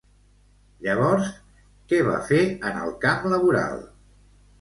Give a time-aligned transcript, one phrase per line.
[0.85, 1.27] Llavors,
[1.91, 2.39] què va fer
[2.71, 3.77] en el camp laboral?